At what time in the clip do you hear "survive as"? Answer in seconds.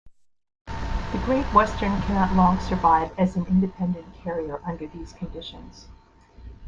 2.59-3.35